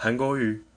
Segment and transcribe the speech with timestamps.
[0.00, 0.67] 韩国语。